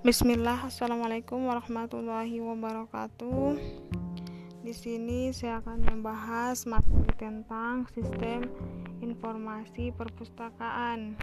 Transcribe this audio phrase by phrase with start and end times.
[0.00, 3.60] Bismillah, Assalamualaikum warahmatullahi wabarakatuh.
[4.64, 8.48] Di sini saya akan membahas materi tentang sistem
[9.04, 11.20] informasi perpustakaan.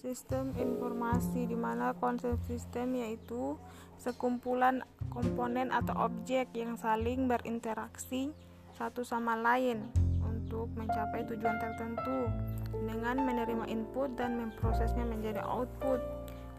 [0.00, 3.60] Sistem informasi di mana konsep sistem yaitu
[4.00, 8.30] sekumpulan komponen atau objek yang saling berinteraksi
[8.78, 9.84] satu sama lain
[10.24, 12.30] untuk mencapai tujuan tertentu
[12.72, 16.00] dengan menerima input dan memprosesnya menjadi output.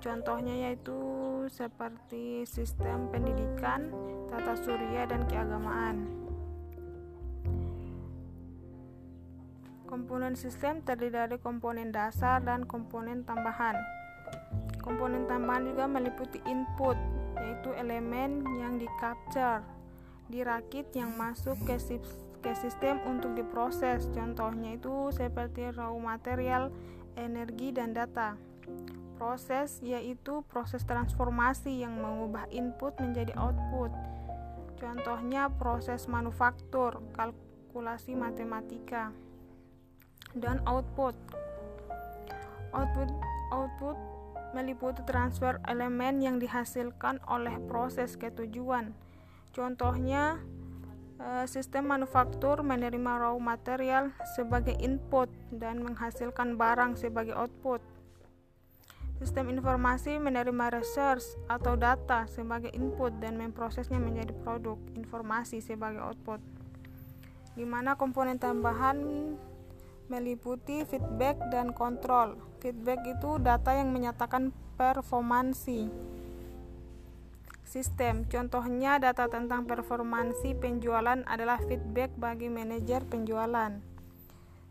[0.02, 0.98] Contohnya yaitu
[1.50, 3.90] seperti sistem pendidikan,
[4.34, 6.10] tata surya, dan keagamaan.
[9.86, 13.78] Komponen sistem terdiri dari komponen dasar dan komponen tambahan.
[14.82, 16.98] Komponen tambahan juga meliputi input,
[17.42, 19.66] yaitu elemen yang di capture,
[20.30, 21.76] dirakit yang masuk ke,
[22.42, 24.08] ke sistem untuk diproses.
[24.14, 26.70] Contohnya itu seperti raw material,
[27.18, 28.38] energi, dan data.
[29.18, 33.94] Proses yaitu proses transformasi yang mengubah input menjadi output.
[34.82, 39.14] Contohnya proses manufaktur, kalkulasi matematika
[40.34, 41.14] dan output.
[42.74, 43.12] Output
[43.52, 44.11] output
[44.52, 48.96] meliputi transfer elemen yang dihasilkan oleh proses ketujuan.
[49.52, 50.40] Contohnya
[51.20, 57.84] eh, sistem manufaktur menerima raw material sebagai input dan menghasilkan barang sebagai output.
[59.22, 66.42] Sistem informasi menerima research atau data sebagai input dan memprosesnya menjadi produk informasi sebagai output.
[67.54, 68.98] Di mana komponen tambahan
[70.12, 72.36] meliputi feedback dan kontrol.
[72.60, 75.88] Feedback itu data yang menyatakan performansi
[77.64, 78.28] sistem.
[78.28, 83.80] Contohnya data tentang performansi penjualan adalah feedback bagi manajer penjualan.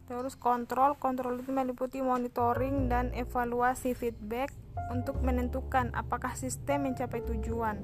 [0.05, 4.53] Terus kontrol, kontrol itu meliputi monitoring dan evaluasi feedback
[4.93, 7.81] untuk menentukan apakah sistem mencapai tujuan.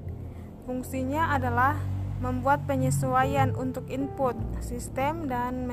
[0.68, 1.78] Fungsinya adalah
[2.18, 5.70] membuat penyesuaian untuk input sistem dan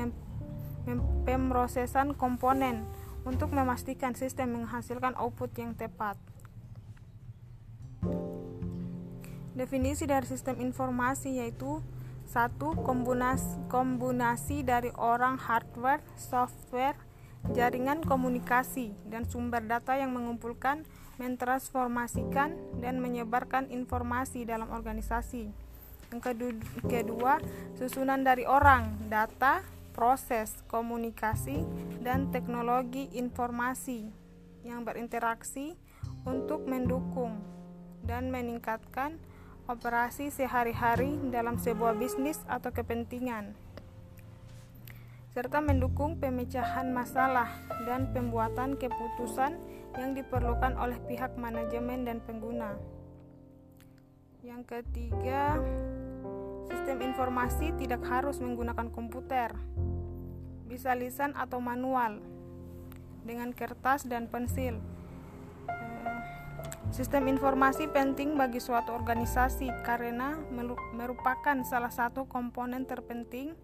[1.24, 2.84] pemrosesan komponen
[3.24, 6.20] untuk memastikan sistem menghasilkan output yang tepat.
[9.54, 11.80] Definisi dari sistem informasi yaitu
[12.26, 16.98] satu kombinasi, kombinasi dari orang hardware, software,
[17.52, 20.88] jaringan komunikasi, dan sumber data yang mengumpulkan,
[21.20, 25.52] mentransformasikan, dan menyebarkan informasi dalam organisasi.
[26.10, 26.20] Yang
[26.88, 27.38] kedua,
[27.76, 29.62] susunan dari orang, data,
[29.94, 31.62] proses komunikasi
[32.02, 34.10] dan teknologi informasi
[34.66, 35.78] yang berinteraksi
[36.26, 37.38] untuk mendukung
[38.02, 39.16] dan meningkatkan
[39.70, 43.56] operasi sehari-hari dalam sebuah bisnis atau kepentingan
[45.34, 47.50] serta mendukung pemecahan masalah
[47.90, 49.58] dan pembuatan keputusan
[49.98, 52.78] yang diperlukan oleh pihak manajemen dan pengguna.
[54.46, 55.58] Yang ketiga,
[56.84, 59.56] sistem informasi tidak harus menggunakan komputer
[60.68, 62.20] bisa lisan atau manual
[63.24, 64.76] dengan kertas dan pensil.
[65.64, 66.20] Eh,
[66.92, 70.36] sistem informasi penting bagi suatu organisasi karena
[70.92, 73.56] merupakan salah satu komponen terpenting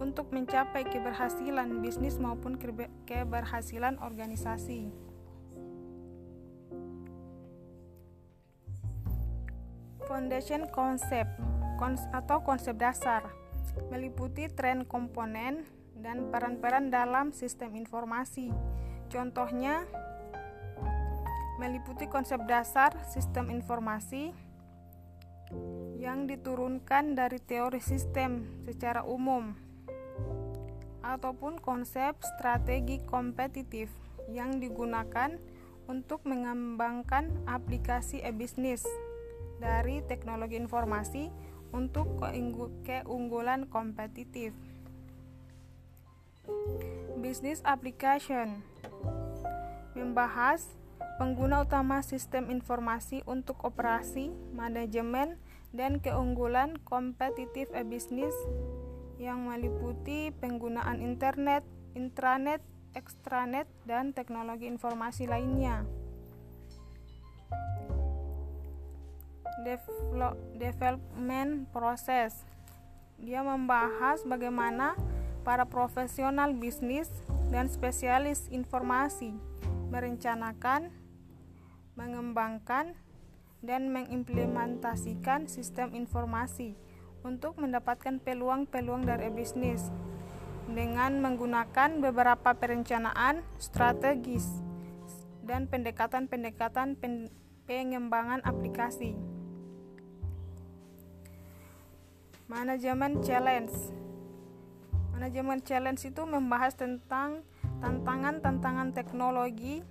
[0.00, 2.56] untuk mencapai keberhasilan bisnis maupun
[3.04, 4.88] keberhasilan organisasi.
[10.08, 11.55] Foundation concept
[12.12, 13.28] atau konsep dasar
[13.92, 18.52] meliputi tren komponen dan peran-peran dalam sistem informasi.
[19.12, 19.84] Contohnya
[21.60, 24.32] meliputi konsep dasar sistem informasi
[25.96, 29.56] yang diturunkan dari teori sistem secara umum
[31.06, 33.88] ataupun konsep strategi kompetitif
[34.26, 35.38] yang digunakan
[35.86, 38.82] untuk mengembangkan aplikasi e-bisnis
[39.62, 41.30] dari teknologi informasi
[41.76, 42.16] untuk
[42.88, 44.56] keunggulan kompetitif.
[47.20, 48.64] Business Application
[49.92, 50.72] membahas
[51.20, 55.36] pengguna utama sistem informasi untuk operasi, manajemen,
[55.76, 58.32] dan keunggulan kompetitif e-bisnis
[59.20, 61.64] yang meliputi penggunaan internet,
[61.96, 62.60] intranet,
[62.92, 65.84] extranet, dan teknologi informasi lainnya.
[70.56, 72.44] Development proses.
[73.16, 74.92] Dia membahas bagaimana
[75.46, 77.08] para profesional bisnis
[77.48, 79.32] dan spesialis informasi
[79.88, 80.90] merencanakan,
[81.94, 82.98] mengembangkan,
[83.64, 86.76] dan mengimplementasikan sistem informasi
[87.24, 89.90] untuk mendapatkan peluang-peluang dari bisnis
[90.70, 94.46] dengan menggunakan beberapa perencanaan strategis
[95.46, 96.98] dan pendekatan-pendekatan
[97.66, 99.35] pengembangan aplikasi.
[102.46, 103.74] Manajemen challenge.
[105.10, 107.42] Manajemen challenge itu membahas tentang
[107.82, 109.82] tantangan-tantangan teknologi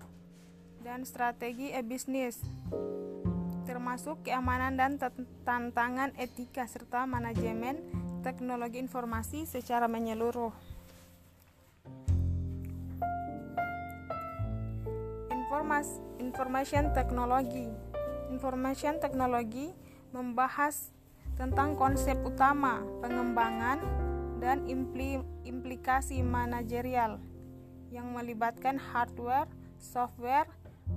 [0.80, 2.40] dan strategi e-bisnis
[3.68, 4.96] termasuk keamanan dan
[5.44, 7.75] tantangan etika serta manajemen
[8.24, 10.56] teknologi informasi secara menyeluruh.
[15.28, 17.68] Informas information technology.
[18.31, 19.75] Information technology
[20.16, 20.94] membahas
[21.36, 23.84] tentang konsep utama pengembangan
[24.40, 27.20] dan impli implikasi manajerial
[27.92, 29.48] yang melibatkan hardware,
[29.80, 30.48] software,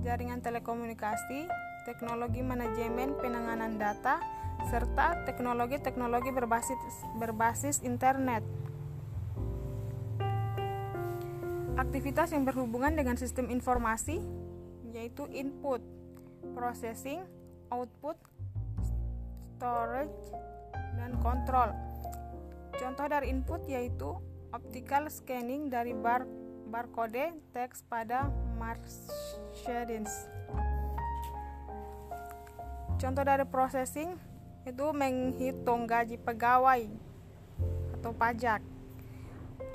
[0.03, 1.47] jaringan telekomunikasi,
[1.87, 4.19] teknologi manajemen penanganan data,
[4.67, 6.79] serta teknologi-teknologi berbasis,
[7.19, 8.43] berbasis internet.
[11.79, 14.19] Aktivitas yang berhubungan dengan sistem informasi
[14.91, 15.79] yaitu input,
[16.51, 17.23] processing,
[17.71, 18.19] output,
[19.59, 20.15] storage,
[20.95, 21.75] dan kontrol.
[22.79, 24.15] Contoh dari input yaitu
[24.55, 26.23] optical scanning dari bar
[26.71, 30.31] barcode teks pada Mercedes.
[32.95, 34.15] Contoh dari processing
[34.63, 36.87] itu menghitung gaji pegawai
[37.99, 38.63] atau pajak.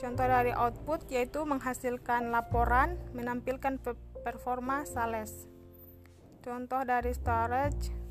[0.00, 3.76] Contoh dari output yaitu menghasilkan laporan menampilkan
[4.24, 5.44] performa sales.
[6.40, 8.03] Contoh dari storage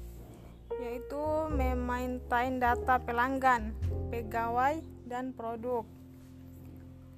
[0.83, 3.71] yaitu memaintain data pelanggan,
[4.12, 5.88] pegawai, dan produk.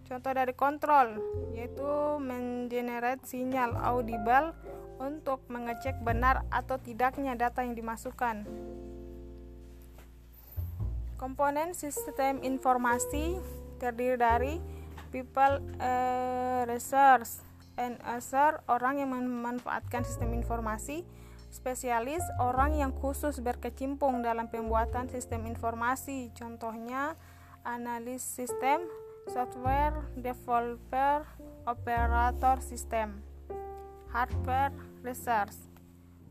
[0.06, 1.18] Contoh dari kontrol
[1.58, 4.54] yaitu mengenerate sinyal audible
[5.02, 8.46] untuk mengecek benar atau tidaknya data yang dimasukkan.
[11.18, 13.42] Komponen sistem informasi
[13.82, 14.54] terdiri dari
[15.10, 17.42] people uh, resource
[17.80, 21.08] and user orang yang memanfaatkan sistem informasi,
[21.56, 27.16] spesialis orang yang khusus berkecimpung dalam pembuatan sistem informasi, contohnya
[27.64, 28.84] analis sistem,
[29.32, 31.24] software developer,
[31.64, 33.24] operator sistem
[34.16, 34.72] hardware
[35.04, 35.60] research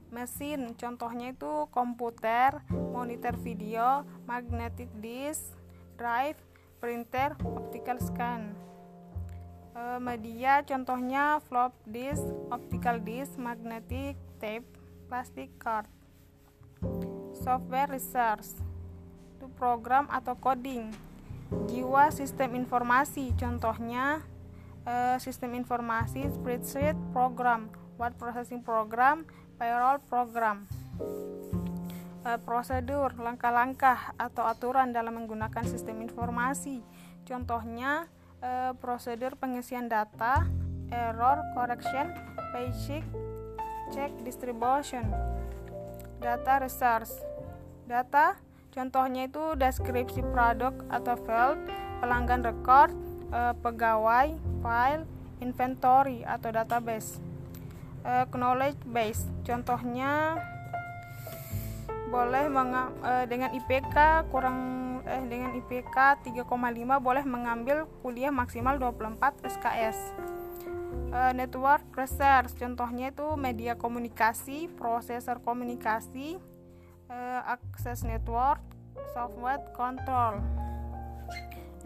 [0.09, 5.53] mesin contohnya itu komputer monitor video magnetic disk
[5.99, 6.39] drive
[6.79, 8.55] printer optical scan.
[9.75, 12.23] E, media contohnya flop disk
[12.55, 14.65] optical disk magnetic tape
[15.15, 15.87] plastic card.
[17.39, 18.59] Software research.
[19.39, 20.91] Itu program atau coding.
[21.71, 23.31] Jiwa sistem informasi.
[23.39, 24.27] Contohnya
[24.83, 29.23] uh, sistem informasi, spreadsheet program, word processing program,
[29.55, 30.67] payroll program.
[32.27, 36.83] Uh, prosedur, langkah-langkah atau aturan dalam menggunakan sistem informasi.
[37.23, 38.11] Contohnya
[38.43, 40.43] uh, prosedur pengisian data,
[40.91, 42.11] error correction,
[42.51, 43.07] basic
[43.95, 45.07] check distribution,
[46.19, 47.15] data research.
[47.87, 48.35] Data
[48.75, 51.63] contohnya itu deskripsi produk atau field,
[52.03, 52.91] pelanggan record,
[53.31, 55.07] uh, pegawai, file,
[55.39, 57.23] inventory atau database.
[58.03, 60.43] Uh, knowledge base, contohnya
[62.11, 64.59] boleh uh, dengan IPK kurang
[65.05, 66.49] eh dengan IPK 3,5
[67.01, 69.99] boleh mengambil kuliah maksimal 24 SKS.
[71.15, 76.43] Uh, network research contohnya itu media komunikasi, prosesor komunikasi,
[77.07, 78.59] uh, akses network,
[79.15, 80.43] software control.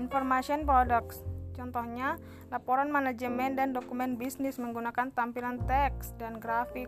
[0.01, 1.21] Information products
[1.59, 2.15] Contohnya,
[2.55, 6.87] laporan manajemen dan dokumen bisnis menggunakan tampilan teks dan grafik,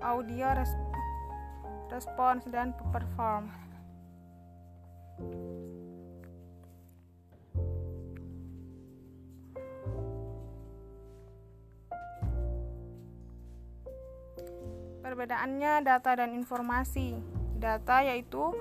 [0.00, 0.72] audio, res
[1.92, 3.52] respons, dan perform.
[15.16, 17.16] Perbedaannya data dan informasi.
[17.56, 18.52] Data yaitu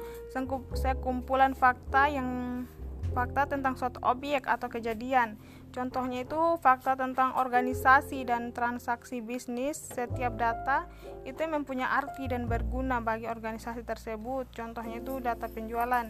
[0.71, 2.63] sekumpulan fakta yang
[3.11, 5.35] fakta tentang suatu objek atau kejadian.
[5.75, 9.75] Contohnya itu fakta tentang organisasi dan transaksi bisnis.
[9.75, 10.87] Setiap data
[11.27, 14.47] itu mempunyai arti dan berguna bagi organisasi tersebut.
[14.55, 16.07] Contohnya itu data penjualan.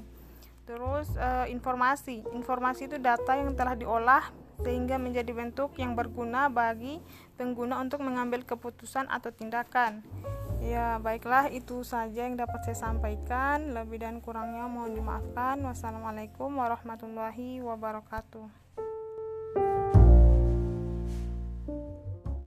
[0.70, 2.22] Terus e, informasi.
[2.38, 4.30] Informasi itu data yang telah diolah
[4.64, 7.02] sehingga menjadi bentuk yang berguna bagi
[7.36, 10.06] pengguna untuk mengambil keputusan atau tindakan.
[10.64, 13.76] Ya, baiklah itu saja yang dapat saya sampaikan.
[13.76, 15.62] Lebih dan kurangnya mohon dimaafkan.
[15.62, 18.65] Wassalamualaikum warahmatullahi wabarakatuh.